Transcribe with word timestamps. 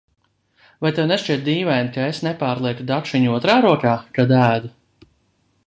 Vai 0.85 0.91
tev 0.99 1.07
nešķiet 1.11 1.43
dīvaini, 1.49 1.91
ka 1.97 2.07
es 2.13 2.21
nepārlieku 2.29 2.87
dakšiņu 2.93 3.35
otrā 3.41 3.59
rokā, 3.67 3.93
kad 4.17 4.35
ēdu? 4.39 4.73